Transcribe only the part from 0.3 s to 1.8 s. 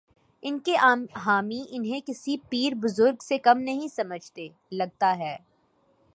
ان کے حامی